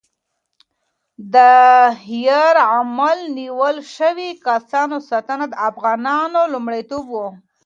[1.33, 1.35] د
[2.25, 7.15] یرغمل نیول شوي کسانو ساتنه د افغانانو لومړیتوب و.